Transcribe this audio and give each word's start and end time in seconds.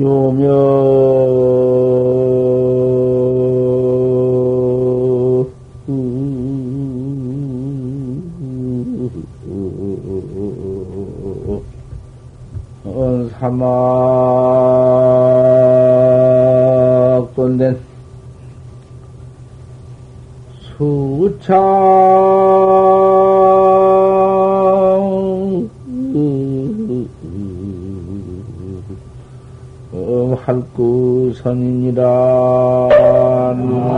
요며 0.00 0.48
사막 13.40 13.80
돈된 17.34 17.78
수 20.60 21.36
창 30.76 31.94
광음을 31.94 33.90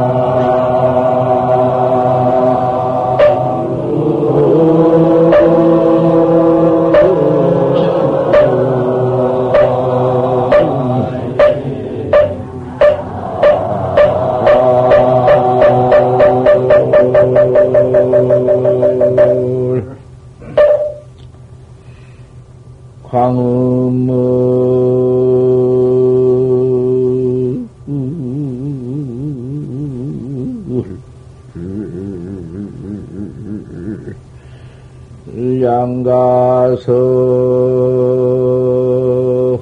양가서 35.63 36.93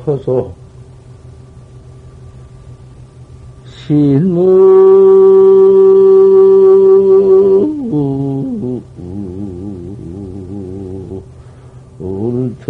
허소 0.06 0.52
신무 3.86 4.41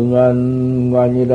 울등한관이라 0.00 1.34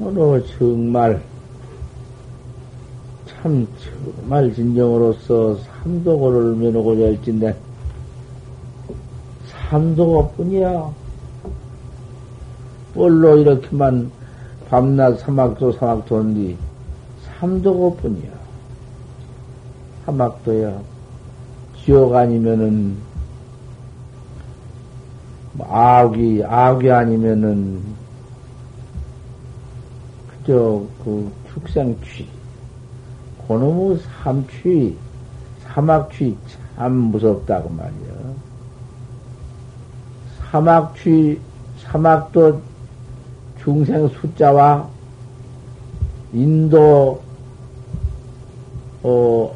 참으로 0.00 0.42
정말 0.46 1.20
참 3.26 3.68
정말 4.16 4.52
진정으로서 4.54 5.56
삼도고를 5.56 6.56
면하고자 6.56 7.02
할진데 7.02 7.54
삼도고뿐이야. 9.68 10.90
뻘로 12.94 13.36
이렇게만 13.36 14.10
밤낮 14.70 15.18
사막도 15.18 15.72
사막도인데 15.72 16.56
삼도고뿐이야. 17.38 18.30
사막도야. 20.06 20.80
지옥 21.84 22.14
아니면은 22.14 22.96
뭐 25.52 25.66
악이 25.70 26.42
악이 26.44 26.90
아니면은 26.90 27.80
그 27.82 28.09
저그 30.46 31.32
축생취 31.52 32.26
그놈의 33.46 33.98
삼취 34.22 34.96
사막취 35.64 36.36
참 36.76 36.92
무섭다고 36.92 37.68
말이야. 37.70 38.34
사막취 40.50 41.40
사막도 41.78 42.60
중생 43.62 44.08
숫자와 44.08 44.88
인도 46.32 47.20
어, 49.02 49.54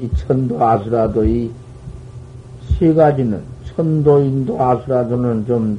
이 0.00 0.08
천도 0.16 0.64
아수라도 0.64 1.24
이 1.24 1.52
세 2.78 2.94
가지는 2.94 3.42
천도 3.64 4.20
인도 4.22 4.62
아수라도는 4.62 5.46
좀 5.46 5.78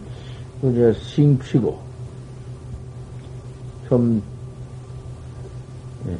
그저 0.59 0.91
싱취고 0.93 1.79
좀 3.89 4.21
예, 6.07 6.15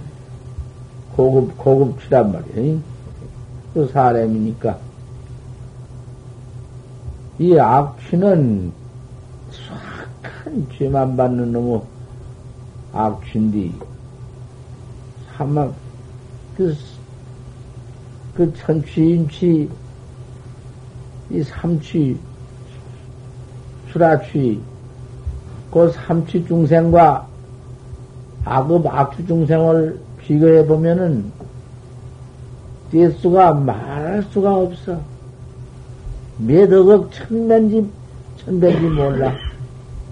고급 1.16 1.56
고급치란 1.58 2.32
말이에요. 2.32 2.80
그 3.74 3.88
사람이니까 3.88 4.78
이 7.38 7.58
악취는 7.58 8.72
수악한 9.52 10.68
죄만 10.76 11.16
받는 11.16 11.52
놈의 11.52 11.82
악취인데 12.92 13.72
사막 15.38 15.74
그, 16.58 16.76
그 18.36 18.52
천취인취 18.56 19.70
이 21.30 21.44
삼취 21.44 22.20
수라취 23.92 24.60
그 25.72 25.92
삼취 25.92 26.46
중생과 26.46 27.29
악업 28.46 28.86
악취 28.88 29.26
중생을 29.26 30.00
비교해 30.20 30.66
보면은 30.66 31.32
띠수가 32.92 33.54
말할 33.54 34.24
수가 34.32 34.56
없어. 34.56 35.00
몇 36.38 36.72
억억 36.72 37.12
천변지 37.12 37.90
천변지 38.38 38.82
몰라. 38.88 39.36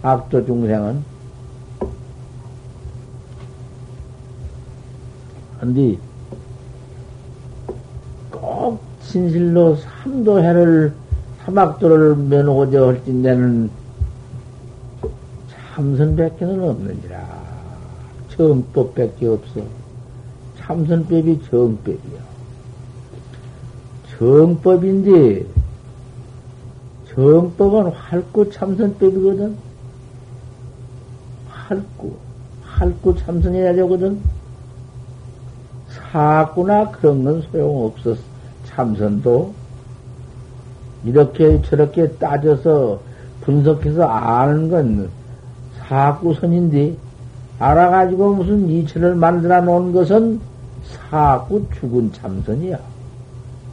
악도 0.01 0.45
중생은. 0.45 1.03
근데 5.59 5.97
꼭 8.31 8.79
진실로 9.01 9.75
삼도해를 9.75 10.93
사막도를 11.43 12.15
면하고자 12.15 12.87
할진대는 12.87 13.69
참선밖에는 15.73 16.69
없는지라. 16.69 17.26
정법밖에 18.37 19.27
없어. 19.27 19.61
참선법이 20.57 21.41
정법이야. 21.49 22.27
정법인데, 24.17 25.45
정법은 27.13 27.91
활구 27.91 28.51
참선법이거든. 28.51 29.55
활구, 31.49 32.13
활구 32.63 33.17
참선해야 33.17 33.73
되거든. 33.73 34.21
사구나 35.89 36.91
그런 36.91 37.23
건 37.23 37.41
소용없어. 37.51 38.15
참선도. 38.65 39.53
이렇게 41.03 41.61
저렇게 41.61 42.09
따져서 42.13 42.99
분석해서 43.41 44.03
아는 44.03 44.69
건 44.69 45.09
사구선인데, 45.79 46.97
알아가지고 47.59 48.35
무슨 48.35 48.69
이천을 48.69 49.15
만들어 49.15 49.61
놓은 49.61 49.91
것은 49.91 50.39
사구 50.85 51.65
죽은 51.79 52.13
참선이야. 52.13 52.77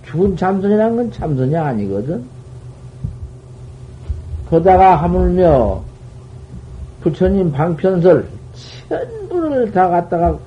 죽은 0.07 0.37
참선이란 0.37 0.97
건 0.97 1.13
참선이 1.13 1.57
아니거든. 1.57 2.25
거다가 4.49 4.97
하물며 4.97 5.83
부처님 7.03 7.53
방편설 7.53 8.27
전부를 8.89 9.73
다 9.73 9.89
갖다가 9.89 10.39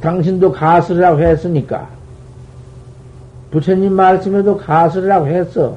당신도 0.00 0.52
가설이라고 0.52 1.20
했으니까 1.20 1.88
부처님 3.50 3.92
말씀에도 3.92 4.56
가설이라고 4.56 5.26
했어. 5.26 5.76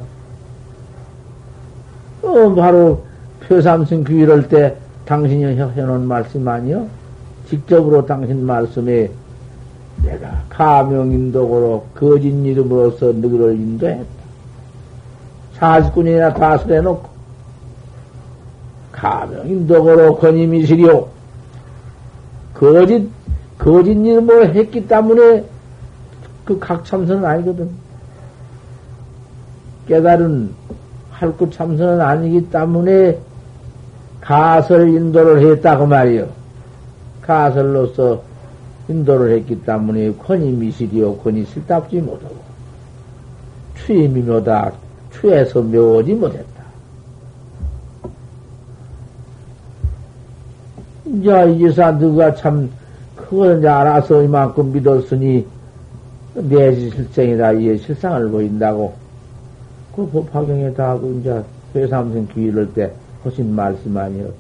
어, 2.22 2.56
바로 2.56 3.04
표삼승 3.48 4.04
규 4.04 4.14
이럴 4.14 4.48
때 4.48 4.76
당신이 5.06 5.44
해놓은 5.44 6.08
말씀 6.08 6.48
아니요? 6.48 6.88
직접으로 7.48 8.06
당신 8.06 8.46
말씀에 8.46 9.10
내가 10.04 10.44
가명인도고로 10.50 11.86
거짓 11.96 12.30
이름으로서 12.30 13.12
너희를 13.12 13.56
인도했다. 13.56 14.22
40군이나 15.60 16.34
다설해놓고 16.36 17.10
가명인도고로 18.92 20.16
권임이시리오 20.18 21.08
거짓 22.54 23.10
거짓 23.58 23.92
이름으로 23.92 24.48
했기 24.48 24.88
때문에 24.88 25.44
그 26.46 26.58
각참선은 26.58 27.24
아니거든. 27.24 27.70
깨달은 29.88 30.52
할구 31.12 31.52
참선은 31.52 32.02
아니기 32.02 32.50
때문에 32.50 33.20
가설 34.32 34.88
인도를 34.88 35.42
했다고 35.46 35.86
말이요. 35.88 36.26
가설로서 37.22 38.22
인도를 38.88 39.36
했기 39.36 39.62
때문에 39.62 40.14
권이 40.14 40.54
미실이요 40.54 41.18
권이 41.18 41.44
실답지 41.48 42.00
못하고 42.00 42.38
추임이 43.76 44.22
묘다 44.22 44.72
추해서 45.12 45.62
묘지 45.62 46.14
못했다. 46.14 46.64
이제 51.08 51.52
이제사 51.52 51.92
너가 51.92 52.34
참 52.36 52.70
그걸 53.18 53.60
이제 53.60 53.68
알아서 53.68 54.24
이만큼 54.24 54.72
믿었으니 54.72 55.46
내 56.36 56.74
실생이다 56.74 57.52
이에 57.52 57.76
실상을 57.76 58.30
보인다고 58.30 58.94
그 59.94 60.08
법화경에 60.08 60.74
다 60.74 60.92
하고 60.92 61.20
이제 61.20 61.44
회삼생 61.76 62.30
기일을 62.30 62.74
때 62.74 62.94
하신 63.24 63.56
말씀 63.56 63.96
아니요 63.98 64.32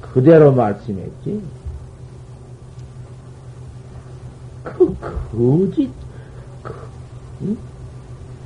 그대로 0.00 0.52
말씀했지. 0.52 1.42
그 4.64 4.94
거짓 4.98 5.90
그 6.62 6.74
응? 7.42 7.56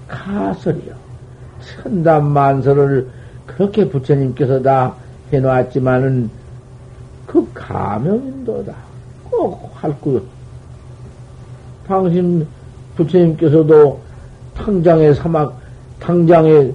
가설이요. 0.08 0.94
천담만설을 1.82 3.08
그렇게 3.46 3.88
부처님께서 3.88 4.62
다 4.62 4.94
해놓았지만은 5.32 6.30
그 7.26 7.48
가명인도다. 7.54 8.74
꼭 9.30 9.70
할구. 9.74 10.22
당신 11.86 12.46
부처님께서도 12.96 14.00
당장의 14.54 15.14
사막, 15.14 15.58
당장의 16.00 16.74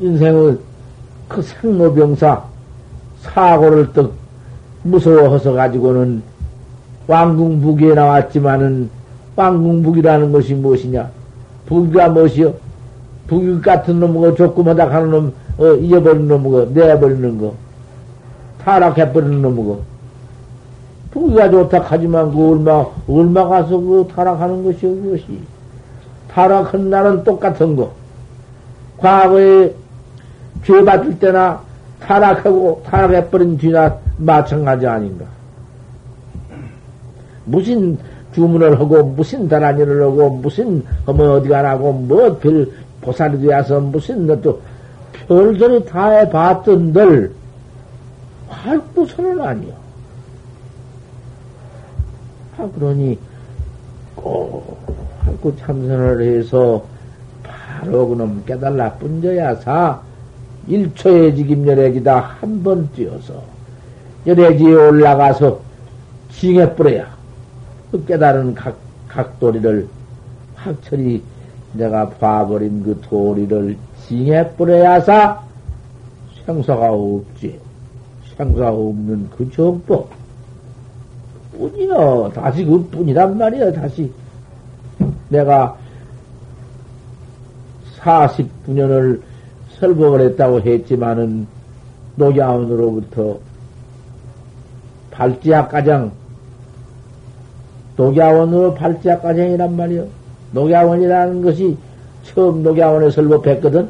인생의 0.00 0.58
그 1.28 1.42
생로병사, 1.42 2.42
사고를 3.20 3.92
떡 3.92 4.12
무서워서 4.82 5.52
가지고는 5.52 6.22
왕궁북에 7.06 7.94
나왔지만은 7.94 8.90
왕궁북이라는 9.34 10.32
것이 10.32 10.54
무엇이냐? 10.54 11.10
북이가 11.66 12.08
무엇이요? 12.10 12.54
북이 13.26 13.60
같은 13.60 13.98
놈거 14.00 14.34
조그마다 14.34 14.88
하는 14.90 15.10
놈, 15.10 15.32
어, 15.58 15.72
잊어버리는 15.74 16.28
놈거, 16.28 16.68
내버리는 16.72 17.38
거, 17.38 17.54
타락해버리는 18.62 19.42
놈거. 19.42 19.80
북이가 21.10 21.50
좋다 21.50 21.82
하지만 21.84 22.32
그 22.32 22.52
얼마, 22.52 22.86
얼마 23.08 23.48
가서 23.48 23.78
그 23.78 24.08
타락하는 24.14 24.64
것이요, 24.64 25.02
그것이. 25.02 25.40
타락한 26.30 26.90
날은 26.90 27.24
똑같은 27.24 27.74
거. 27.74 27.90
과거에 28.98 29.74
죄 30.66 30.84
받을 30.84 31.16
때나 31.18 31.60
타락하고 32.00 32.82
타락해버린 32.84 33.56
뒤나 33.56 33.96
마찬가지 34.16 34.86
아닌가. 34.86 35.24
무슨 37.44 37.96
주문을 38.34 38.78
하고 38.78 39.04
무슨 39.04 39.48
다란이를 39.48 40.02
하고 40.02 40.28
무슨 40.30 40.84
뭐 41.06 41.34
어디 41.34 41.48
가 41.48 41.62
나고 41.62 41.92
뭐 41.92 42.38
별 42.38 42.68
보살이 43.00 43.40
되어서 43.40 43.78
무슨 43.78 44.26
또 44.42 44.60
별소리 45.12 45.84
다 45.84 46.08
해봤던들 46.08 47.32
활구선은 48.48 49.40
아니요. 49.40 49.72
아 52.58 52.68
그러니 52.74 53.16
꼭 54.16 54.76
활구 55.20 55.56
참선을 55.58 56.22
해서 56.22 56.82
바로 57.44 58.08
그놈 58.08 58.42
깨달라 58.44 58.92
뿐져야 58.94 59.54
사 59.56 60.00
일초의 60.68 61.34
직임열애기다 61.36 62.18
한 62.40 62.62
번 62.62 62.88
뛰어서 62.92 63.42
열애지에 64.26 64.72
올라가서 64.74 65.60
징해버려야 66.32 67.06
그 67.90 68.04
깨달은 68.04 68.54
각, 68.54 68.76
각 69.08 69.38
도리를 69.38 69.86
확철이 70.56 71.22
내가 71.72 72.08
봐버린 72.08 72.82
그 72.82 73.00
도리를 73.02 73.76
징해버려야사 74.06 75.46
생사가 76.46 76.92
없지. 76.92 77.58
생사 78.36 78.68
없는 78.70 79.28
그 79.36 79.50
정법. 79.50 80.08
뿐이요. 81.52 82.30
다시 82.34 82.64
그 82.64 82.82
뿐이란 82.90 83.36
말이야, 83.36 83.72
다시. 83.72 84.10
내가 85.28 85.76
49년을 88.00 89.20
설법을 89.80 90.20
했다고 90.20 90.60
했지만은 90.60 91.46
녹야원으로부터 92.16 93.38
발지학 95.10 95.70
가장 95.70 96.12
녹야원으로 97.96 98.74
발지학 98.74 99.22
가장이란 99.22 99.76
말이요. 99.76 100.06
녹야원이라는 100.52 101.42
것이 101.42 101.76
처음 102.24 102.62
녹야원에 102.62 103.10
설법했거든. 103.10 103.88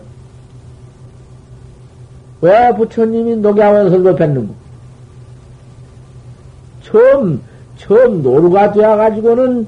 왜 2.41 2.75
부처님이 2.77 3.37
녹야원 3.37 3.91
설법했는가? 3.91 4.53
처음 6.83 7.43
처음 7.77 8.23
노루가 8.23 8.73
되어가지고는 8.73 9.67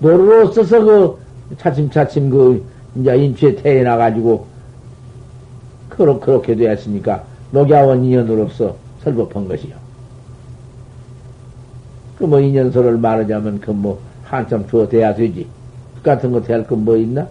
노루로 0.00 0.52
써서 0.52 0.84
그 0.84 1.18
차츰차츰 1.56 2.30
그 2.30 2.64
이제 2.96 3.16
인취에 3.16 3.56
태어나가지고 3.56 4.55
그렇게, 5.96 6.24
그렇게 6.26 6.54
되었으니까 6.56 7.24
녹야원 7.52 8.04
인연으로서 8.04 8.76
설법한 9.02 9.48
것이요. 9.48 9.74
그 12.18 12.24
뭐 12.26 12.40
인연서를 12.40 12.96
말하자면 12.98 13.60
그 13.60 13.70
뭐 13.72 13.98
한참 14.24 14.66
주어 14.68 14.88
돼야 14.88 15.14
되지. 15.14 15.46
그 15.96 16.02
같은 16.02 16.32
거 16.32 16.40
대할 16.42 16.66
건 16.66 16.84
뭐 16.84 16.96
있나? 16.96 17.26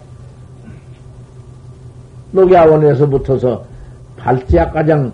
녹야원에서 2.32 3.06
붙어서 3.08 3.64
발지학 4.16 4.72
가장 4.72 5.12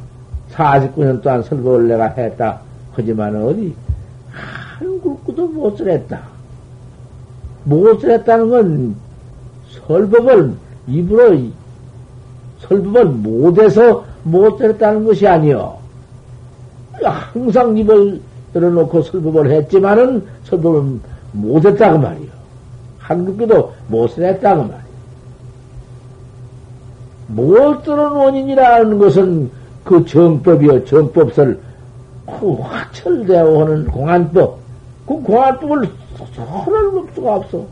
49년 0.52 1.22
동안 1.22 1.42
설법을 1.42 1.88
내가 1.88 2.08
했다. 2.08 2.60
하지만 2.92 3.36
어디 3.42 3.74
한 4.30 5.00
굵구도 5.00 5.48
못을 5.48 5.90
했다. 5.90 6.22
못을 7.64 8.10
했다는 8.12 8.50
건 8.50 8.96
설법을 9.86 10.54
입으로 10.88 11.34
설법을 12.68 13.04
못해서 13.06 14.04
못했다는 14.24 15.04
것이 15.04 15.26
아니요. 15.26 15.76
항상 17.02 17.76
입을 17.76 18.20
들어놓고 18.52 19.02
설법을 19.02 19.50
했지만은 19.50 20.24
설법을 20.44 21.00
못했다고 21.32 21.98
말이요. 21.98 22.28
한국교도 22.98 23.72
못을 23.88 24.24
했다고 24.24 24.62
말이요. 24.62 24.82
못 27.28 27.82
들은 27.82 28.10
원인이라는 28.10 28.98
것은 28.98 29.50
그 29.84 30.04
정법이요. 30.04 30.84
정법설, 30.84 31.58
그 32.26 32.52
확철되어 32.54 33.44
오는 33.44 33.86
공안법. 33.86 34.58
그 35.06 35.14
공안법을 35.22 35.88
설할 36.34 37.04
수가 37.14 37.36
없어. 37.36 37.64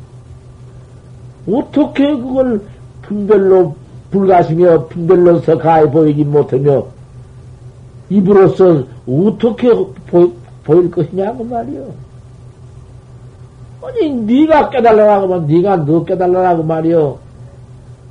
어떻게 1.49 2.07
그걸 2.17 2.61
분별로 3.03 3.77
불가시며 4.11 4.87
분별로서 4.87 5.59
가해 5.59 5.91
보이지 5.91 6.25
못하며 6.25 6.87
입으로서 8.09 8.85
어떻게 9.07 9.73
보, 9.73 10.33
보일 10.65 10.91
것이냐고 10.91 11.45
말이요. 11.45 11.93
아니 13.83 14.11
네가 14.11 14.71
깨달라고 14.71 15.35
하면 15.35 15.47
네가 15.47 15.85
너 15.85 16.05
깨달라고 16.05 16.63
말이요. 16.65 17.19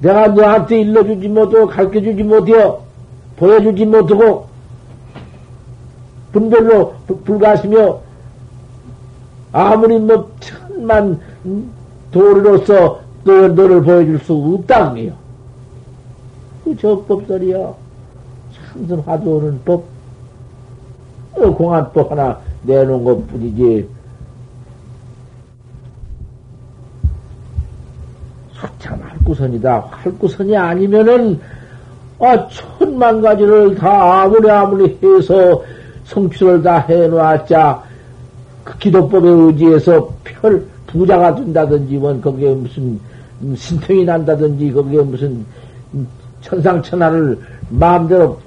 내가 0.01 0.27
너한테 0.27 0.82
일러주지 0.82 1.27
못하고 1.27 1.68
가르쳐주지 1.68 2.24
못해요. 2.24 2.79
보여주지 3.36 3.86
못하고 3.86 4.48
분별로 6.32 6.94
불가시며 7.25 8.00
아무리 9.51 10.00
뭐 10.00 10.32
천만 10.39 11.20
도리로서 12.12 13.00
너, 13.24 13.48
너를 13.50 13.84
보여줄 13.84 14.20
수 14.20 14.34
없다고요. 14.34 15.28
그 16.70 16.78
적법설이야. 16.78 17.74
참선 18.54 19.00
화두오는 19.00 19.60
법. 19.66 19.84
어, 21.36 21.52
공안법 21.52 22.12
하나 22.12 22.40
내놓은 22.64 23.04
것 23.04 23.28
뿐이지. 23.28 23.88
참 28.78 29.00
활구선이다. 29.02 29.80
활구선이 29.80 30.56
아니면은, 30.56 31.40
아, 32.20 32.48
천만 32.50 33.22
가지를 33.22 33.76
다 33.76 34.24
아무리 34.24 34.50
아무리 34.50 34.98
해서 35.02 35.64
성취를 36.06 36.62
다 36.62 36.80
해놓았자, 36.80 37.84
그 38.64 38.78
기도법에 38.78 39.28
의지해서 39.28 40.14
별 40.24 40.66
부자가 40.88 41.36
된다든지, 41.36 41.98
뭐, 41.98 42.20
거기에 42.20 42.54
무슨 42.54 43.00
신통이 43.56 44.04
난다든지, 44.04 44.72
거기에 44.72 45.02
무슨 45.02 45.46
천상천하를 46.41 47.39
마음대로 47.69 48.39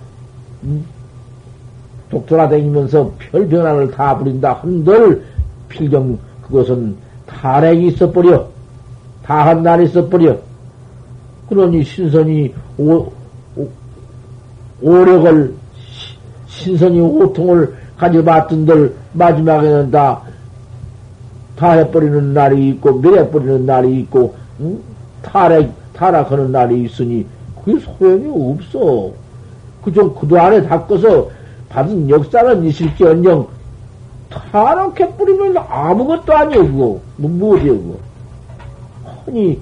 독돌아다니면서 2.11 3.13
별 3.19 3.49
변화를 3.49 3.91
다 3.91 4.17
부린다 4.17 4.55
한들 4.55 5.25
필경 5.69 6.19
그것은 6.47 6.97
탈핵이 7.27 7.89
있어버려. 7.89 8.47
다한 9.25 9.63
날이 9.63 9.85
있어버려. 9.85 10.37
그러니 11.49 11.85
신선이 11.85 12.55
오, 12.79 13.11
오, 13.57 13.69
오력을, 14.81 15.55
신선이 16.47 17.01
오통을 17.01 17.75
가져봤던들 17.97 18.95
마지막에는 19.13 19.91
다, 19.91 20.23
다 21.57 21.73
해버리는 21.73 22.35
날이 22.35 22.71
있고, 22.71 22.99
멸해버리는 23.01 23.65
날이 23.65 24.01
있고, 24.01 24.35
응? 24.61 24.79
탈핵, 25.23 25.71
타락하는 25.93 26.51
날이 26.51 26.85
있으니, 26.85 27.27
그게 27.65 27.79
소용이 27.81 28.53
없어. 28.53 29.13
그좀 29.85 30.15
구두 30.15 30.39
안에 30.39 30.63
닦아서 30.63 31.31
받은 31.69 32.09
역사는 32.09 32.65
있을지언정 32.65 33.49
타락해 34.31 35.17
뿌리면 35.17 35.57
아무것도 35.57 36.35
아니오 36.35 36.63
그거 36.63 37.01
뭐 37.17 37.31
무엇이오 37.31 37.77
그거 37.79 37.99
아니 39.27 39.61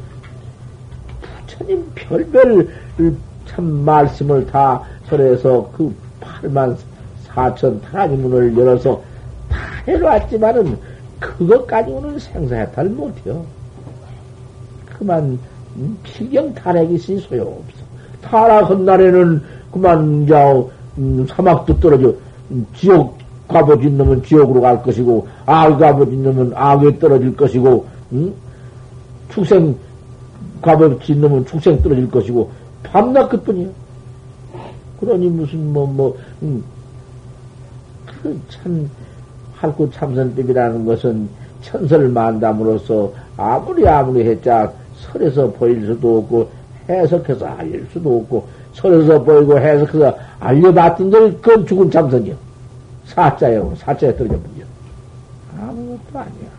부처님 1.47 1.91
별별 1.95 2.69
참 3.47 3.65
말씀을 3.65 4.47
다 4.47 4.83
설해서 5.09 5.71
그 5.77 5.95
8만 6.21 6.77
4천 7.29 7.81
타락의 7.83 8.17
문을 8.17 8.57
열어서 8.57 9.03
다 9.49 9.59
해놓았지만은 9.87 10.79
그것 11.19 11.67
가지고는 11.67 12.19
생사해탈 12.19 12.87
못해요. 12.87 13.45
그만 14.87 15.39
필경 16.03 16.55
타락이 16.55 16.95
있으니 16.95 17.21
소용없어. 17.21 17.90
타락한 18.23 18.85
날에는 18.85 19.43
그만 19.73 20.23
이제 20.23 20.35
음, 20.99 21.27
사막도 21.29 21.79
떨어져 21.81 22.13
음, 22.51 22.67
지옥 22.75 23.19
가버진 23.49 23.99
놈은 23.99 24.23
지옥으로 24.23 24.61
갈 24.61 24.83
것이고 24.83 25.27
악 25.47 25.79
가버진 25.79 26.23
놈은 26.23 26.53
악에 26.55 26.99
떨어질 26.99 27.37
것이고 27.37 27.87
음? 28.13 28.33
축생 29.29 29.75
가버진 30.63 31.21
놈은 31.21 31.47
축생 31.47 31.81
떨어질 31.83 32.11
것이고 32.11 32.51
밤낮 32.83 33.29
그뿐이야. 33.29 33.69
그러니 35.01 35.29
무슨 35.29 35.73
뭐뭐 35.73 35.93
뭐, 35.93 36.17
음, 36.43 36.63
그참 38.23 38.89
할구 39.55 39.91
참선법이라는 39.91 40.85
것은 40.85 41.29
천설 41.63 42.09
만담으로서 42.09 43.13
아무리 43.37 43.87
아무리 43.89 44.27
했자 44.29 44.71
설에서 44.99 45.51
보일 45.53 45.87
수도 45.87 46.19
없고 46.19 46.49
해석해서 46.91 47.47
알릴 47.47 47.87
수도 47.93 48.19
없고 48.19 48.47
설에서 48.75 49.23
보이고 49.23 49.59
해석해서 49.59 50.17
알려봤던들 50.41 51.41
그건 51.41 51.67
죽은 51.67 51.91
참선이요. 51.91 52.35
사자요. 53.07 53.75
사자에 53.79 54.17
떨어져 54.17 54.35
버려. 54.35 54.67
아무것도 55.61 56.19
아니야. 56.19 56.51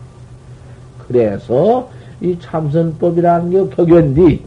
그래서 1.06 1.88
이 2.20 2.38
참선법이라는 2.40 3.50
게 3.50 3.76
격연디. 3.76 4.44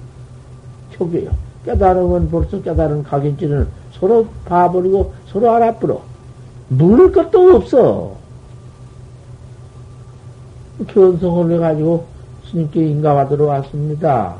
격이요. 0.91 1.31
깨달으면 1.65 2.29
벌써 2.29 2.61
깨달은 2.61 3.03
각인지는 3.03 3.67
서로 3.93 4.27
봐버리고 4.45 5.13
서로 5.27 5.51
알아버려. 5.51 5.99
물을 6.69 7.11
것도 7.11 7.55
없어. 7.55 8.15
견성을 10.87 11.51
해가지고 11.53 12.05
스님께 12.49 12.87
인가받으러 12.89 13.45
왔습니다. 13.45 14.35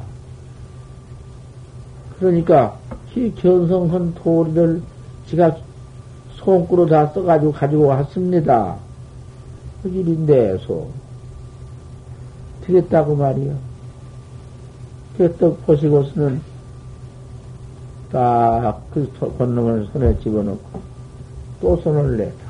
그러니까 2.20 2.78
이 3.16 3.32
견성한 3.36 4.16
도리를 4.16 4.82
제가 5.28 5.58
손구로 6.36 6.86
다 6.86 7.08
써가지고 7.08 7.52
가지고 7.52 7.88
왔습니다. 7.88 8.76
그 9.82 9.90
일인데서 9.90 10.88
되겠다고 12.62 13.16
말이요. 13.16 13.56
그떡 15.18 15.66
보시고서는 15.66 16.42
딱 18.12 18.86
그 18.96 19.12
건너을 19.38 19.90
손에 19.92 20.18
집어넣고 20.20 20.80
또 21.60 21.76
손을 21.76 22.16
내다. 22.16 22.46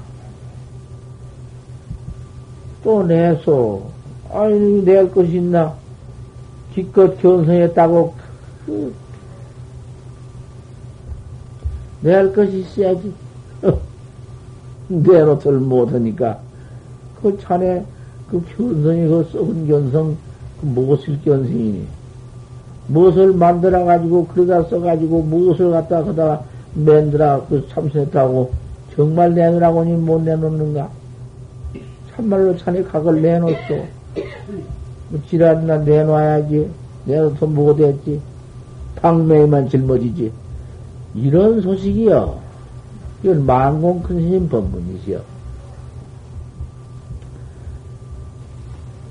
또 2.84 3.02
내서 3.02 3.82
아니 4.32 4.86
낼 4.86 5.12
것이 5.12 5.38
있나 5.38 5.74
기껏 6.76 7.20
견성했다고 7.20 8.14
그 8.68 8.94
내할 12.06 12.32
것이 12.32 12.60
있어야지. 12.60 13.12
내놓들 14.88 15.54
못하니까. 15.54 16.40
그 17.20 17.36
자네, 17.42 17.84
그 18.30 18.40
견성이, 18.56 19.08
그 19.08 19.28
썩은 19.32 19.68
견성, 19.68 20.16
그 20.62 20.66
무엇을 20.68 21.20
견성이니? 21.26 21.88
무엇을 22.90 23.34
만들어가지고, 23.34 24.28
그러다 24.28 24.70
써가지고, 24.70 25.24
무엇을 25.24 25.72
갖다 25.72 26.04
그다가 26.04 26.44
맨들어, 26.76 27.48
그 27.50 27.68
참선했다고, 27.70 28.52
정말 28.96 29.34
내놓으라고니 29.34 29.94
못 29.94 30.22
내놓는가? 30.22 30.88
참말로 32.16 32.56
자네 32.58 32.84
각을 32.84 33.20
내놓았어. 33.20 33.74
뭐 35.10 35.20
지랄이나 35.28 35.78
내놔야지. 35.80 36.70
내놓도 37.06 37.48
못했지. 37.48 38.22
방매만 38.98 39.70
짊어지지. 39.70 40.45
이런 41.16 41.62
소식이요. 41.62 42.42
이건 43.24 43.46
만공 43.46 44.04
큰 44.04 44.20
스님 44.20 44.50
법문이지요. 44.50 45.22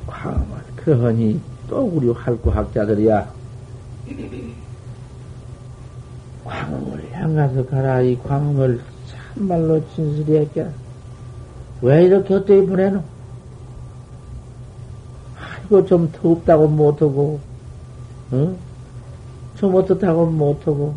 광을, 0.06 0.44
그러니 0.76 1.40
또 1.68 1.82
우리 1.82 2.10
활구 2.10 2.50
학자들이야. 2.50 3.32
광음을 6.44 7.12
향가서 7.12 7.66
가라. 7.66 8.02
이 8.02 8.18
광음을 8.18 8.80
참말로 9.34 9.82
진실히 9.94 10.36
했게. 10.36 10.68
왜 11.80 12.04
이렇게 12.04 12.34
어떻게 12.34 12.64
보내노? 12.64 13.02
아이고, 15.38 15.86
좀 15.86 16.12
더웁다고 16.12 16.68
못하고, 16.68 17.40
응? 18.34 18.56
좀 19.56 19.74
어떻다고 19.74 20.26
못하고, 20.26 20.94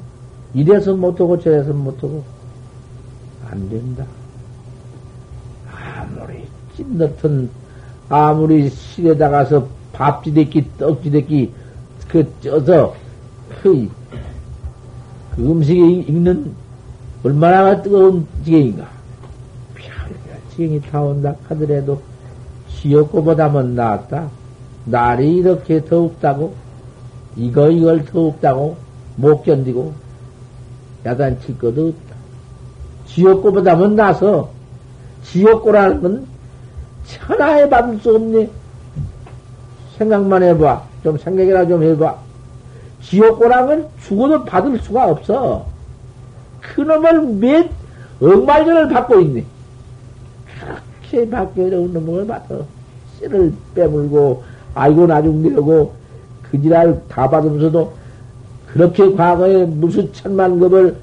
이래서 0.58 0.92
못하고 0.96 1.40
저래서 1.40 1.72
못하고 1.72 2.24
안 3.48 3.70
된다. 3.70 4.04
아무리 5.72 6.48
찐넣던 6.76 7.48
아무리 8.10 8.68
실에다 8.68 9.30
가서 9.30 9.68
밥지대기 9.94 10.78
떡지대기 10.80 11.54
그 12.08 12.34
쪄서 12.42 12.96
그, 13.62 13.88
그 15.36 15.52
음식이 15.52 16.06
익는 16.08 16.56
얼마나 17.24 17.80
뜨거운 17.80 18.26
지경인가. 18.44 18.88
지경이 20.50 20.82
타온다 20.82 21.36
하더라도 21.50 22.02
지역고보다는 22.72 23.76
낫다. 23.76 24.28
날이 24.86 25.38
이렇게 25.38 25.86
더웁다고 25.86 26.56
이거 27.36 27.70
이걸 27.70 28.06
더웁다고 28.06 28.76
못 29.18 29.44
견디고 29.44 30.07
야단칠 31.06 31.58
것도 31.58 31.88
없다. 31.88 32.16
지옥고보다는 33.08 33.96
나서 33.96 34.50
지옥고라는 35.24 36.02
건 36.02 36.28
천하에 37.06 37.70
받을 37.70 37.98
수 38.00 38.16
없네. 38.16 38.50
생각만 39.98 40.44
해봐. 40.44 40.84
좀 41.04 41.18
생각이나 41.18 41.66
좀 41.66 41.84
해봐. 41.84 42.16
지옥고랑은 43.04 43.88
죽어도 44.04 44.44
받을 44.44 44.78
수가 44.80 45.10
없어. 45.10 45.66
그놈을 46.62 47.22
몇 47.22 47.70
억만년을 48.22 48.90
받고 48.90 49.22
있네. 49.22 49.46
그렇게 51.02 51.30
받기 51.30 51.62
어려운 51.62 51.94
놈을 51.94 52.28
받아. 52.28 52.58
씨를 53.20 53.54
빼물고, 53.74 54.44
아이고 54.76 55.08
나중 55.08 55.42
내고, 55.42 55.94
그 56.44 56.62
지랄 56.62 57.02
다 57.08 57.30
받으면서도 57.30 57.94
그렇게 58.78 59.12
과거에 59.16 59.66
무슨 59.66 60.14
천만 60.14 60.60
급을 60.60 60.96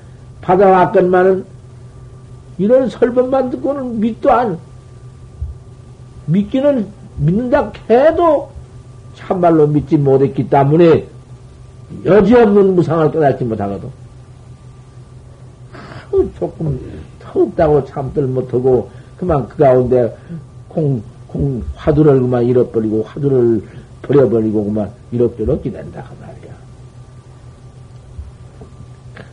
받아왔건만은 0.43 1.45
이런 2.57 2.89
설법만 2.89 3.51
듣고는 3.51 3.99
믿도 3.99 4.31
안, 4.31 4.59
믿기는, 6.27 6.87
믿는다 7.19 7.73
해도 7.91 8.49
참말로 9.17 9.67
믿지 9.67 9.97
못했기 9.97 10.49
때문에 10.49 11.09
여지없는 12.05 12.77
무상을 12.77 13.11
깨닫지 13.11 13.45
못하거든. 13.45 13.89
조금 16.39 16.79
턱없다고 17.19 17.87
참들 17.87 18.29
못하고 18.29 18.89
그만 19.17 19.49
그 19.49 19.57
가운데 19.57 20.17
공, 20.69 21.03
공, 21.27 21.61
화두를 21.75 22.21
그만 22.21 22.45
잃어버리고 22.45 23.03
화두를 23.03 23.65
버려버리고 24.03 24.65
그만 24.65 24.93
이럭저럭 25.11 25.61
기댄다 25.65 26.05
그말이야. 26.05 26.55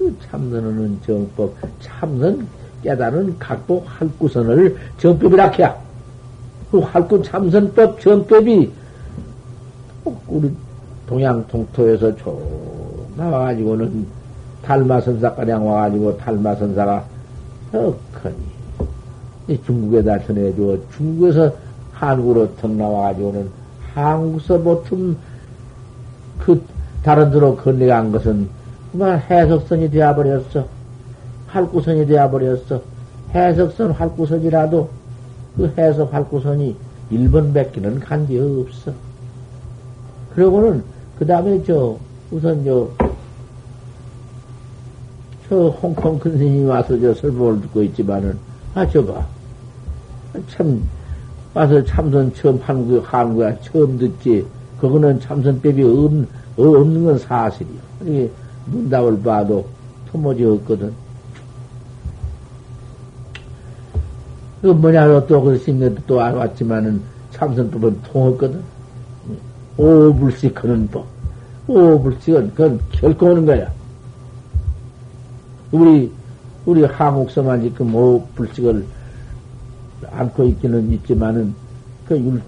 그 0.02 0.18
참선은 0.32 1.00
정법, 1.06 1.54
참선 1.80 2.48
깨달은 2.82 3.38
각도 3.38 3.84
활구선을 3.86 4.76
정법이라 4.98 5.50
해야. 5.50 5.78
그 6.72 6.80
활구 6.80 7.22
참선법 7.22 8.02
정법이 8.02 8.72
우리 10.28 10.52
동양 11.06 11.46
동토에서 11.48 12.16
쭉 12.16 13.06
나와가지고는 13.16 14.08
달마선사가량 14.64 15.68
와가지고 15.68 16.18
달마선사가 16.18 17.06
어커니 17.72 19.62
중국에다 19.64 20.26
전해줘 20.26 20.78
중국에서 20.98 21.54
한국으로 21.92 22.56
턱 22.56 22.72
나와가지고는 22.72 23.48
한국서 23.94 24.58
보통 24.62 25.16
그 26.40 26.60
다른 27.04 27.30
데로 27.30 27.56
건너간 27.56 28.12
것은 28.12 28.61
그만 28.92 29.20
해석선이 29.20 29.90
되어버렸어. 29.92 30.66
활구선이 31.48 32.06
되어버렸어. 32.08 32.82
해석선 33.34 33.92
활구선이라도 33.92 34.90
그 35.58 35.74
해석 35.78 36.14
활구선이 36.14 36.76
1번 37.12 37.54
뺏기는 37.54 38.00
간게 38.00 38.40
없어. 38.40 38.94
그러고는 40.34 40.84
그 41.18 41.26
다음에 41.26 41.62
저 41.64 41.98
우선 42.32 42.64
저, 42.64 42.90
저 45.50 45.68
홍콩 45.68 46.18
큰 46.18 46.38
스님이 46.38 46.66
와서 46.66 46.98
저 47.00 47.14
설법을 47.14 47.62
듣고 47.62 47.84
있지만은, 47.84 48.38
아, 48.74 48.88
저봐. 48.88 49.26
참, 50.48 50.82
와서 51.54 51.84
참선 51.84 52.34
처음 52.34 52.58
하는 52.58 53.36
거야. 53.36 53.60
처음 53.60 53.98
듣지. 53.98 54.46
그거는 54.80 55.20
참선법이 55.20 55.84
없, 55.84 56.12
없는 56.58 57.04
건 57.04 57.20
사실이야. 57.20 57.82
이게 58.06 58.32
문답을 58.66 59.22
봐도 59.22 59.66
토모지 60.12 60.44
없거든. 60.46 60.94
그 64.62 64.68
뭐냐, 64.68 65.26
또, 65.26 65.42
그 65.42 65.58
스님도 65.58 66.04
또 66.06 66.16
왔지만은 66.16 67.02
참선법은 67.32 68.02
통했거든. 68.04 68.62
오불식 69.78 70.64
하는 70.64 70.88
법. 70.90 71.06
오불식은 71.68 72.50
그건 72.52 72.80
결코 72.92 73.28
오는 73.28 73.46
거야. 73.46 73.72
우리, 75.72 76.12
우리 76.66 76.84
한국서만 76.84 77.64
지금 77.64 77.96
오불식을 77.96 78.86
안고 80.12 80.44
있기는 80.44 80.92
있지만은, 80.92 81.56
그 82.08 82.20
율, 82.20 82.42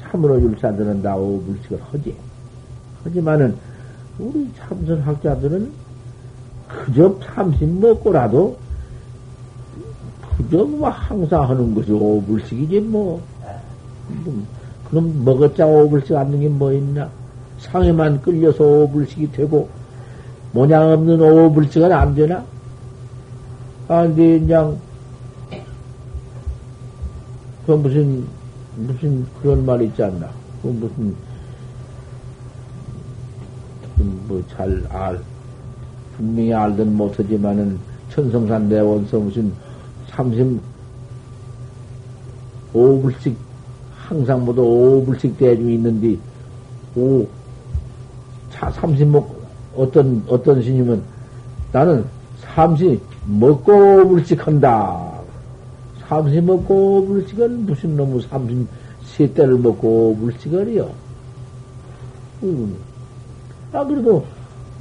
참으로 0.00 0.40
율사들은 0.40 1.02
다 1.02 1.16
오불식을 1.16 1.80
하지. 1.90 2.14
하지만은, 3.02 3.56
우리 4.18 4.48
참선학자들은 4.58 5.72
그저 6.68 7.18
삼신 7.22 7.80
먹고라도, 7.80 8.56
그저 10.36 10.64
뭐 10.64 10.88
항상 10.88 11.48
하는 11.48 11.74
것이 11.74 11.92
오불식이지 11.92 12.80
뭐. 12.80 13.20
뭐 14.24 14.42
그럼 14.88 15.24
먹었자 15.24 15.66
오불식 15.66 16.14
않는 16.16 16.40
게 16.40 16.48
뭐 16.48 16.72
있나? 16.72 17.08
상에만 17.58 18.20
끌려서 18.20 18.64
오불식이 18.64 19.32
되고, 19.32 19.68
모양 20.52 20.90
없는 20.90 21.20
오불식은 21.20 21.90
안 21.92 22.14
되나? 22.14 22.44
아, 23.88 24.02
근데 24.02 24.38
그냥, 24.40 24.78
그 27.66 27.72
무슨, 27.72 28.24
무슨 28.76 29.26
그런 29.40 29.64
말 29.64 29.80
있지 29.82 30.02
않나? 30.02 30.28
그 30.62 30.68
무슨, 30.68 31.14
뭐잘 34.28 34.86
알, 34.90 35.20
분명히 36.16 36.52
알든 36.52 36.96
못하지만은 36.96 37.78
천성산 38.10 38.68
내원서 38.68 39.18
무슨 39.18 39.52
삼심 40.08 40.60
오불식 42.74 43.36
항상 43.94 44.44
모두 44.44 44.62
오불씩 44.62 45.38
대중이 45.38 45.74
있는데, 45.74 46.18
오, 46.96 47.26
차, 48.50 48.70
삼십 48.70 49.08
먹고, 49.08 49.36
어떤, 49.74 50.22
어떤 50.28 50.62
스님은 50.62 51.02
나는 51.72 52.04
삼십 52.40 53.00
먹고 53.26 54.02
오불씩 54.02 54.46
한다. 54.46 55.10
삼십 56.08 56.44
먹고 56.44 56.98
오불씩은 56.98 57.64
무슨 57.64 57.96
놈의 57.96 58.22
삼십 58.22 58.66
세 59.04 59.32
때를 59.32 59.58
먹고 59.58 60.10
오불씩을이요. 60.10 60.90
음. 62.42 62.76
아, 63.72 63.84
그래도 63.84 64.24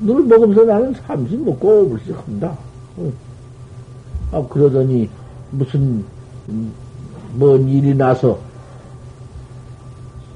늘 0.01 0.15
먹으면서 0.23 0.65
나는 0.65 0.93
삼십 0.93 1.39
먹고 1.45 1.83
오불씩 1.83 2.17
한다. 2.27 2.57
음. 2.97 3.13
아, 4.31 4.43
그러더니 4.49 5.09
무슨, 5.51 6.03
음, 6.49 6.71
뭔 7.35 7.67
일이 7.69 7.93
나서 7.95 8.37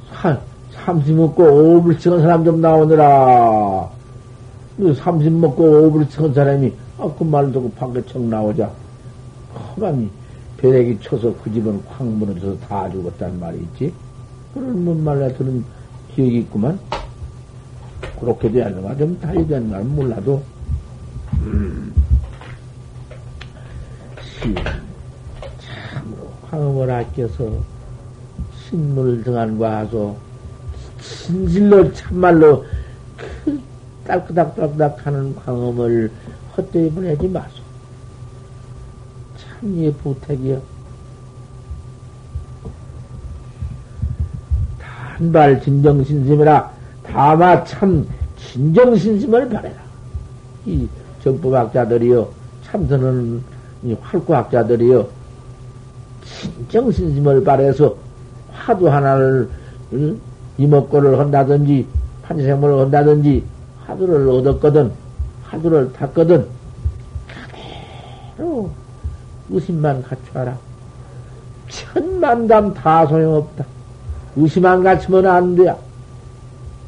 한, 0.09 0.39
삼십 0.71 1.15
먹고 1.15 1.43
오불 1.43 1.99
찍은 1.99 2.21
사람 2.21 2.45
좀 2.45 2.61
나오느라. 2.61 3.89
삼십 4.97 5.33
먹고 5.33 5.87
오불 5.87 6.09
찍은 6.09 6.33
사람이, 6.33 6.71
아, 6.99 7.09
그 7.17 7.23
말을 7.23 7.51
듣고 7.51 7.69
밖에 7.71 8.05
척 8.05 8.21
나오자. 8.21 8.71
허감이 9.53 10.09
배렉이 10.57 10.99
쳐서 11.01 11.33
그 11.43 11.51
집은 11.51 11.81
확 11.87 12.05
무너져서 12.05 12.57
다 12.59 12.89
죽었다는 12.89 13.39
말이 13.39 13.57
있지. 13.57 13.93
그런 14.53 14.85
뭔 14.85 15.03
말을 15.03 15.33
들은 15.37 15.63
기억이 16.13 16.39
있구만. 16.39 16.79
그렇게 18.25 18.51
되었는가? 18.51 18.97
좀 18.97 19.19
달리 19.19 19.47
되는가 19.47 19.79
몰라도, 19.79 20.43
음. 21.41 21.93
시, 24.23 24.55
참으로 25.93 26.31
황음을 26.49 26.91
아껴서 26.91 27.63
신물 28.67 29.23
등한과 29.23 29.79
하소 29.79 30.17
진실로 30.99 31.93
참말로 31.93 32.65
그 33.15 33.61
딸끄닥딸끄닥 34.05 35.05
하는 35.05 35.35
광음을 35.35 36.11
헛되이 36.57 36.89
보내지 36.89 37.27
마소. 37.27 37.63
참예 39.37 39.93
부택이여. 39.93 40.61
단발 44.79 45.61
진정신심이라 45.61 46.74
다마 47.15 47.63
참 47.63 48.05
진정신심을 48.37 49.47
바래라. 49.47 49.75
이 50.65 50.85
정법학자들이여 51.23 52.29
참선은 52.65 53.41
활구학자들이여 54.01 55.07
진정신심을 56.25 57.45
바래서 57.45 57.95
화두 58.51 58.89
하나를 58.89 59.49
응? 59.93 60.19
이목고를 60.57 61.17
한다든지 61.17 61.87
판생물을 62.23 62.79
한다든지 62.79 63.43
화두를 63.85 64.27
얻었거든 64.27 64.91
화두를 65.45 65.93
탔거든 65.93 66.45
그대로 68.35 68.69
의심만 69.49 70.03
갖춰라 70.03 70.57
천만담 71.69 72.73
다 72.73 73.05
소용없다 73.05 73.65
의심 74.35 74.65
안 74.65 74.83
갖추면 74.83 75.25
안 75.27 75.55
돼야 75.55 75.77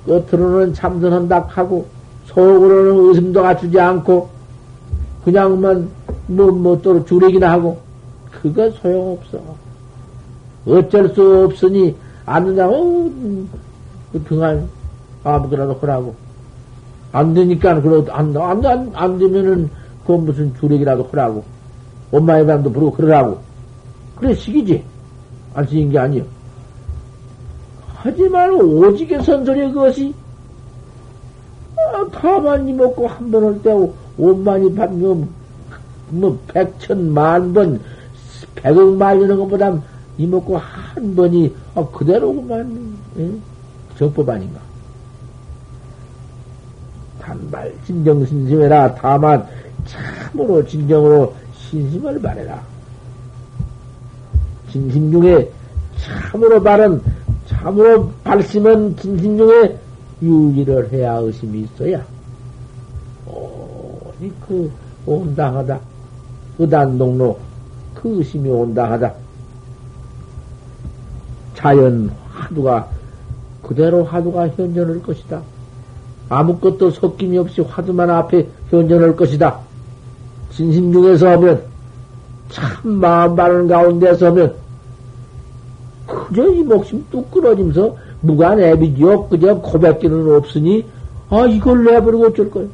겉으로는 0.08 0.74
참선한다 0.74 1.48
하고 1.50 1.86
속으로는 2.26 3.10
의심도 3.10 3.42
갖추지 3.44 3.80
않고 3.80 4.30
그냥만 5.26 5.90
뭐뭐 6.28 6.82
또 6.82 7.04
주력이나 7.06 7.52
하고 7.52 7.78
그거 8.32 8.70
소용없어. 8.72 9.40
어쩔 10.66 11.10
수 11.10 11.46
없으니 11.46 11.96
안 12.26 12.46
된다고 12.46 12.76
어, 12.76 13.48
그 14.12 14.24
등한 14.24 14.68
아무거나도 15.24 15.78
하라고. 15.82 16.16
안 17.12 17.34
되니까 17.34 17.82
그러 17.82 18.06
안, 18.12 18.36
안, 18.94 19.18
되면은 19.18 19.70
그 20.06 20.12
무슨 20.14 20.54
주력이라도 20.56 21.10
하라고. 21.12 21.44
엄마의 22.12 22.46
밤도 22.46 22.72
부르고 22.72 22.92
그러라고. 22.92 23.40
그래 24.16 24.34
시기지. 24.34 24.84
안 25.54 25.66
시긴 25.66 25.90
게 25.90 25.98
아니요 25.98 26.24
하지만 28.00 28.54
오직의 28.54 29.24
선소리 29.24 29.72
그것이 29.72 30.14
아, 31.94 32.06
가만히 32.12 32.74
먹고 32.74 33.08
한 33.08 33.32
번 33.32 33.46
할때 33.46 33.72
옷만이 34.18 34.74
반금 34.76 35.28
뭐, 36.10 36.38
백천 36.48 37.14
만번, 37.14 37.82
백억 38.56 38.96
말리는 38.96 39.38
것보다 39.38 39.78
이 40.18 40.26
먹고 40.26 40.58
한 40.58 41.16
번이, 41.16 41.54
아, 41.76 41.86
그대로구만, 41.86 42.98
예? 43.20 43.32
정법 43.98 44.30
아닌가. 44.30 44.60
단발 47.22 47.74
진정 47.86 48.26
신심해라. 48.26 48.96
다만, 48.96 49.46
참으로 49.86 50.66
진정으로 50.66 51.34
신심을 51.56 52.22
바래라. 52.22 52.62
진심 54.72 55.12
중에 55.12 55.52
참으로 55.98 56.62
바른, 56.64 57.02
참으로 57.48 58.12
발심은 58.24 58.98
진심 58.98 59.38
중에 59.38 59.78
유지를 60.22 60.92
해야 60.92 61.16
의심이 61.18 61.62
있어야. 61.62 62.04
오니 63.26 64.32
그 64.48 64.72
온당하다. 65.06 65.80
의단 66.60 66.98
동로 66.98 67.40
그 67.94 68.18
의심이 68.18 68.50
온당하다. 68.50 69.14
자연 71.56 72.12
화두가 72.32 72.88
그대로 73.64 74.04
화두가 74.04 74.50
현존할 74.50 75.02
것이다. 75.02 75.42
아무것도 76.30 76.92
섞임이 76.92 77.38
없이 77.38 77.62
화두만 77.62 78.10
앞에 78.10 78.48
현존할 78.70 79.16
것이다. 79.16 79.60
진심 80.52 80.92
중에서 80.92 81.30
하면 81.32 81.64
참 82.50 82.68
마음 82.84 83.36
바른 83.36 83.68
가운데서 83.68 84.28
하면 84.28 84.56
그저 86.08 86.50
이 86.50 86.64
목숨 86.64 87.06
뚝 87.12 87.30
끊어지면서 87.30 87.96
무관 88.22 88.60
애비지요. 88.60 89.28
그저 89.28 89.56
고백기는 89.60 90.36
없으니 90.36 90.86
아 91.30 91.46
이걸 91.46 91.84
내버리고 91.84 92.28
어쩔 92.28 92.50
거야. 92.50 92.66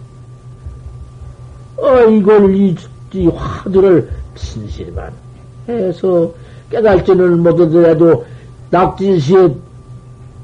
아 1.81 2.01
이걸 2.03 2.55
이, 2.55 2.75
이 3.13 3.27
화두를 3.27 4.09
진실만 4.35 5.11
해서 5.67 6.31
깨달지는 6.69 7.41
못하더라도 7.41 8.25
낙진시에 8.69 9.55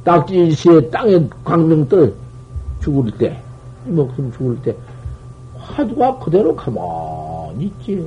낙진시에 0.03 0.89
땅에 0.89 1.27
광명 1.43 1.87
떠 1.87 2.09
죽을 2.81 3.11
때 3.17 3.39
목숨 3.85 4.31
죽을 4.31 4.57
때 4.61 4.75
화두가 5.57 6.19
그대로 6.19 6.55
가만히 6.55 7.65
있지. 7.65 8.05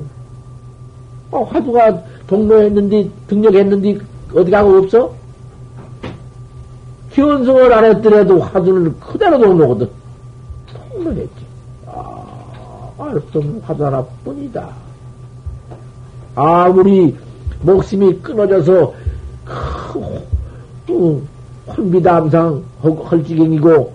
아, 1.31 1.39
화두가 1.39 2.03
동로했는데 2.27 3.09
등록했는데 3.29 3.99
어디 4.35 4.51
가고 4.51 4.79
없어? 4.79 5.13
현성을 7.11 7.73
안 7.73 7.85
했더라도 7.85 8.41
화두는 8.41 8.99
그대로 9.01 9.39
동로거든. 9.39 9.91
통로했지. 10.91 11.47
아, 11.87 12.91
알수 12.99 13.39
없는 13.39 13.61
화두 13.61 13.85
하나뿐이다. 13.85 14.69
아무리 16.35 17.17
목숨이 17.61 18.19
끊어져서 18.21 18.95
그, 20.87 21.27
혼비담상 21.69 22.63
헐지경이고 22.83 23.93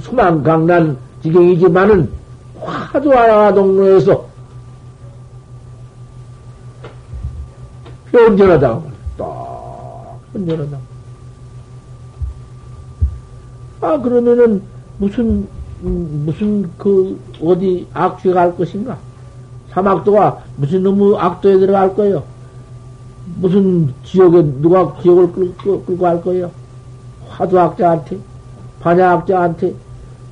수망강난 0.00 0.96
지경이지만은 1.22 2.10
화두 2.60 3.12
하나 3.12 3.52
동로에서 3.52 4.24
현전하다. 8.10 8.80
딱 9.18 9.51
현전하다. 10.32 10.78
아 13.80 13.98
그러면은 14.00 14.62
무슨 14.98 15.46
무슨 15.82 16.70
그 16.78 17.18
어디 17.42 17.86
악취가 17.92 18.34
갈 18.34 18.56
것인가? 18.56 18.98
사막도가 19.70 20.44
무슨 20.56 20.82
너무 20.82 21.16
악도에 21.16 21.58
들어갈 21.58 21.94
거예요? 21.94 22.22
무슨 23.40 23.92
지역에 24.04 24.42
누가 24.60 24.94
기억을 24.96 25.32
끌고, 25.32 25.82
끌고 25.82 26.02
갈 26.02 26.22
거예요? 26.22 26.50
화두학자한테, 27.28 28.18
반야학자한테, 28.80 29.74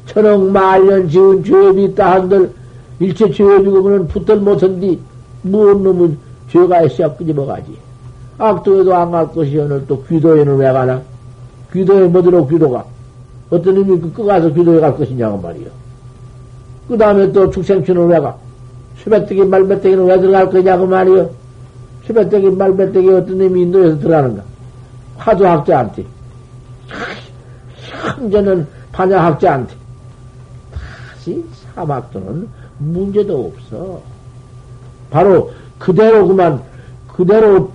천억 0.06 0.42
만년 0.50 1.08
지은 1.08 1.42
죄업이 1.42 1.84
있다 1.84 2.12
한들, 2.12 2.52
일체 2.98 3.30
죄업이고 3.30 3.82
그는 3.82 4.08
붙들 4.08 4.36
못한디, 4.36 5.00
무슨 5.42 5.82
놈은 5.82 6.18
죄가 6.50 6.82
있어야 6.82 7.14
끄집어가지. 7.14 7.89
악도에도 8.40 8.94
안갈 8.94 9.32
것이 9.32 9.58
오늘 9.58 9.86
또 9.86 10.02
귀도에는 10.04 10.56
왜 10.56 10.72
가나? 10.72 11.02
귀도에 11.72 12.08
뭐들어 12.08 12.46
귀도가? 12.46 12.84
어떤 13.50 13.74
놈이 13.74 14.12
그 14.14 14.24
가서 14.24 14.48
귀도에 14.52 14.80
갈 14.80 14.96
것이냐고 14.96 15.38
말이요. 15.38 15.68
그 16.88 16.96
다음에 16.96 17.30
또 17.32 17.50
축생춘은 17.50 18.06
왜 18.08 18.18
가? 18.18 18.36
수배뜨기 18.98 19.44
말배뜨기는 19.44 20.04
왜 20.06 20.20
들어갈 20.20 20.50
거냐고 20.50 20.86
말이요. 20.86 21.30
수배뜨기 22.06 22.50
말배뜨기 22.50 23.08
어떤 23.10 23.38
놈이 23.38 23.62
인도에서 23.62 23.98
들어가는가? 23.98 24.42
화두 25.16 25.46
학자한테. 25.46 26.04
현재는 28.18 28.66
반야 28.90 29.22
학자한테. 29.24 29.74
다시 30.72 31.44
사막도는 31.74 32.48
문제도 32.78 33.52
없어. 33.52 34.00
바로 35.10 35.52
그대로 35.78 36.26
그만, 36.26 36.62
그대로 37.08 37.70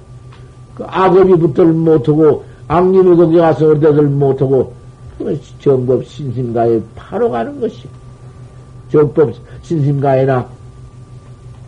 그 0.76 0.84
악업이 0.86 1.36
붙들 1.38 1.66
못하고, 1.66 2.44
악님이 2.68 3.16
거기 3.16 3.38
가서 3.38 3.72
어디들 3.72 4.04
못하고, 4.04 4.74
정법 5.60 6.06
신심가에 6.06 6.82
바로 6.96 7.32
가는 7.32 7.60
것이. 7.60 7.88
정법 8.92 9.34
신심가에나 9.62 10.48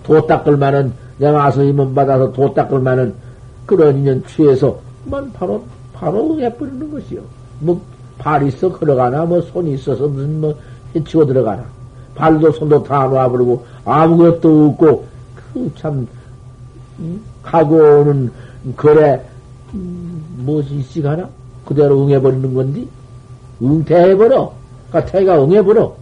도 0.04 0.26
닦을 0.28 0.58
만한, 0.58 0.94
내가 1.18 1.38
와서 1.38 1.64
임원 1.64 1.96
받아서 1.96 2.32
도 2.32 2.54
닦을 2.54 2.80
만한 2.80 3.14
그런 3.66 3.98
인연 3.98 4.24
취해서, 4.26 4.78
만 5.06 5.32
바로, 5.34 5.64
바로 5.94 6.34
응해버리는 6.34 6.92
것이요. 6.92 7.22
뭐, 7.60 7.82
발 8.18 8.46
있어 8.48 8.70
걸어가나, 8.70 9.26
뭐, 9.26 9.42
손이 9.42 9.74
있어서 9.74 10.08
무슨 10.08 10.42
뭐, 10.42 10.56
해치고 10.96 11.26
들어가나. 11.26 11.64
발도 12.16 12.52
손도 12.52 12.84
다 12.84 13.08
놔버리고, 13.08 13.64
아무것도 13.86 14.68
없고, 14.68 15.06
그 15.54 15.72
참, 15.76 16.08
가고는 17.44 18.32
거래, 18.76 19.22
무엇이 20.38 20.76
있시가나? 20.76 21.30
그대로 21.66 22.04
응해버리는 22.04 22.54
건디? 22.54 22.88
응태해버려. 23.62 24.54
그러니까 24.90 25.12
태가 25.12 25.44
응해버려. 25.44 25.96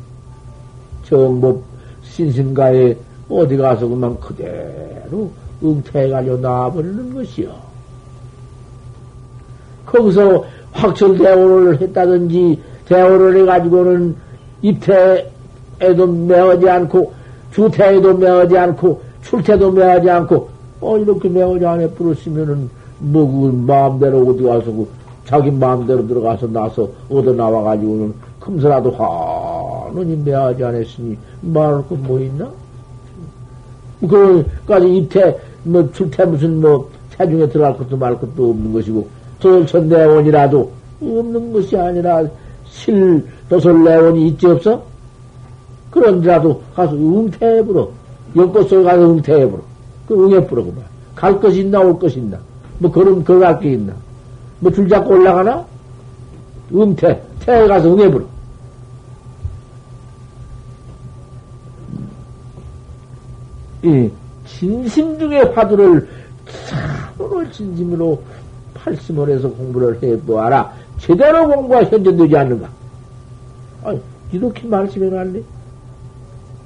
정법 1.05 1.61
신신가에 2.03 2.95
어디 3.29 3.57
가서 3.57 3.87
그만 3.87 4.19
그대로 4.19 5.31
응태해가려 5.63 6.37
나와버리는 6.37 7.13
것이요. 7.13 7.53
거기서 9.85 10.45
확철 10.71 11.17
대오를 11.17 11.81
했다든지, 11.81 12.61
대오를 12.85 13.41
해가지고는 13.41 14.15
입태에도 14.61 16.07
매어지 16.07 16.69
않고, 16.69 17.13
주태에도 17.51 18.17
매어지 18.17 18.57
않고, 18.57 19.01
출태도 19.23 19.71
매하지 19.71 20.09
않고, 20.09 20.54
어, 20.81 20.97
이렇게 20.97 21.29
매어지 21.29 21.65
안에 21.65 21.89
부르시면은, 21.91 22.69
뭐, 22.99 23.25
그, 23.25 23.55
마음대로 23.71 24.19
어디 24.27 24.43
가서, 24.43 24.65
그, 24.71 24.87
자기 25.25 25.49
마음대로 25.51 26.05
들어가서 26.07 26.47
나서 26.47 26.87
얻어 27.09 27.33
나와가지고는 27.33 28.13
금서라도 28.39 28.91
환원히 28.91 30.15
매하지 30.23 30.63
않았으니, 30.63 31.17
말할 31.41 31.87
거 31.87 31.95
뭐 31.95 32.19
있나? 32.19 32.49
그까지 34.01 34.97
입태, 34.97 35.37
뭐, 35.63 35.89
출태 35.91 36.25
무슨 36.25 36.61
뭐, 36.61 36.89
태중에 37.17 37.47
들어갈 37.49 37.77
것도 37.77 37.97
말 37.97 38.19
것도 38.19 38.49
없는 38.51 38.73
것이고, 38.73 39.07
도설천대원이라도 39.39 40.71
없는 41.01 41.53
것이 41.53 41.77
아니라, 41.77 42.23
실, 42.67 43.25
도설내원이 43.49 44.27
있지 44.27 44.47
없어? 44.47 44.83
그런데라도 45.91 46.61
가서 46.75 46.93
응태해버려. 46.93 47.89
연꽃 48.35 48.67
속에 48.69 48.83
가서 48.83 49.11
응태해버려. 49.11 49.74
그 50.07 50.25
응해버려, 50.25 50.63
그만. 50.63 50.83
갈 51.15 51.39
것이 51.39 51.61
있나, 51.61 51.79
올 51.79 51.97
것이 51.97 52.19
있나. 52.19 52.37
뭐, 52.79 52.91
걸음, 52.91 53.23
걸어갈 53.23 53.59
게 53.59 53.73
있나. 53.73 53.93
뭐, 54.59 54.71
줄 54.71 54.87
잡고 54.87 55.13
올라가나? 55.13 55.65
응태. 56.73 57.21
태에 57.39 57.67
가서 57.67 57.93
응해버려. 57.93 58.25
이 63.83 64.09
진심 64.47 65.17
중에 65.19 65.41
화두를 65.41 66.07
참으로 66.67 67.49
진심으로 67.51 68.21
팔심을 68.73 69.29
해서 69.29 69.49
공부를 69.49 70.01
해보아라. 70.01 70.73
제대로 70.99 71.47
공부가 71.47 71.83
현재되지 71.83 72.35
않는가? 72.35 72.69
아 73.83 73.95
이렇게 74.31 74.67
말씀해 74.67 75.09
놨네. 75.09 75.41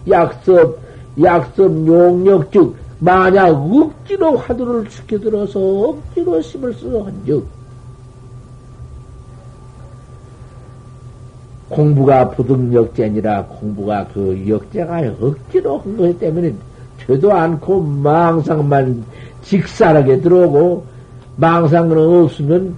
약섭, 0.10 0.78
약섭 1.22 1.66
용력 1.88 2.52
즉, 2.52 2.76
만약 3.00 3.50
억지로 3.52 4.38
화두를 4.38 4.90
시켜들어서 4.90 5.60
억지로 5.60 6.42
심을 6.42 6.74
쓰어 6.74 7.04
한 7.04 7.14
즉, 7.26 7.46
공부가 11.70 12.30
부득역제니라 12.32 13.46
공부가 13.46 14.06
그 14.14 14.44
역제가 14.48 15.02
억지로 15.22 15.78
한 15.78 15.96
거기 15.96 16.18
때문에 16.18 16.54
되도 16.98 17.32
않고 17.32 17.82
망상만 17.82 19.04
직사하게 19.44 20.20
들어오고 20.20 20.84
망상은 21.38 21.98
없으면 21.98 22.76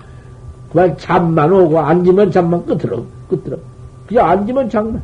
그만 0.71 0.95
잠만 0.97 1.51
오고 1.51 1.79
앉으면 1.79 2.31
잠만 2.31 2.63
끄들어 2.65 3.03
끄들어 3.27 3.57
그냥 4.07 4.29
앉으면 4.29 4.69
잠만 4.69 5.01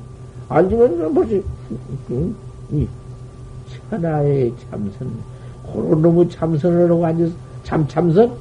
앉으면 0.50 1.14
뭐지 1.14 1.44
천하의 3.90 4.54
참선 4.70 5.12
그런 5.72 6.02
놈의 6.02 6.30
참선을 6.30 6.90
하고 6.90 7.06
앉아서 7.06 7.34
참 7.64 7.88
참선 7.88 8.32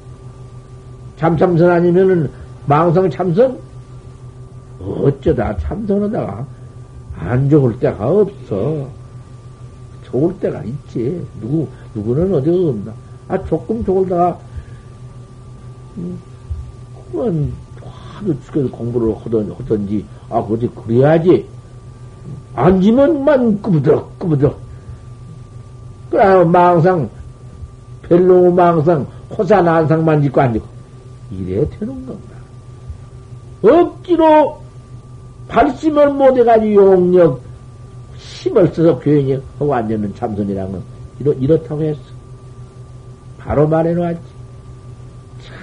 참참선 1.16 1.70
아니면은 1.70 2.30
망상 2.66 3.10
참선 3.10 3.58
어쩌다 4.80 5.56
참선하다가 5.56 6.46
안 7.18 7.48
좋을 7.48 7.78
때가 7.78 8.08
없어. 8.08 8.88
좋을 10.04 10.38
때가 10.38 10.62
있지. 10.62 11.24
누구, 11.40 11.66
누구는 11.94 12.34
어디가 12.34 12.68
없나. 12.68 12.92
아, 13.28 13.42
조금 13.44 13.84
좋을다가, 13.84 14.38
음, 15.96 16.18
그건 17.10 17.52
하도 17.80 18.40
죽여서 18.42 18.70
공부를 18.70 19.16
하던, 19.16 19.52
하던지, 19.58 20.04
아, 20.30 20.38
어디 20.38 20.68
그래야지. 20.68 21.46
앉으면만 22.54 23.62
꾸부드럭, 23.62 24.18
꾸부드럭. 24.18 24.65
그래, 26.10 26.44
망상, 26.44 27.08
별로 28.02 28.50
망상, 28.50 29.06
호산안상만 29.36 30.22
짓고 30.22 30.40
앉고. 30.40 30.66
이래 31.30 31.68
되는 31.70 32.06
건가. 32.06 32.36
억지로 33.62 34.60
발심을 35.48 36.12
못해가지고 36.12 36.74
용력, 36.74 37.40
힘을 38.16 38.68
써서 38.68 38.98
교행이 38.98 39.38
하고 39.58 39.74
앉는 39.74 40.14
참선이라는 40.14 40.72
건 40.72 40.82
이렇, 41.18 41.32
이렇다고 41.34 41.82
했어. 41.82 42.00
바로 43.38 43.66
말해놓았지. 43.66 44.20
참, 45.44 45.56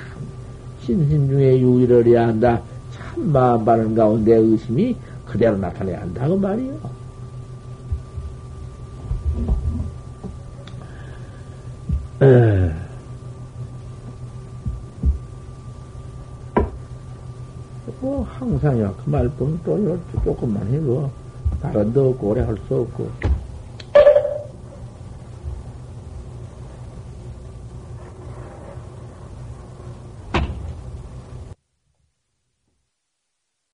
신신 0.82 1.30
중에 1.30 1.60
유의를 1.60 2.06
해야 2.08 2.28
한다. 2.28 2.62
참 2.94 3.32
마음 3.32 3.64
바른 3.64 3.96
가운데 3.96 4.36
의심이 4.36 4.96
그대로 5.26 5.58
나타내야 5.58 6.02
한다고 6.02 6.38
말이요. 6.38 7.03
에. 12.24 12.72
뭐, 18.00 18.24
항상이야. 18.24 18.94
그 19.04 19.10
말뿐 19.10 19.60
또, 19.66 20.00
조금만 20.24 20.66
해도, 20.68 21.10
다른 21.62 21.92
데 21.94 22.00
없고, 22.00 22.28
오래 22.30 22.42
할 22.42 22.58
수 22.68 22.76
없고. 22.76 23.33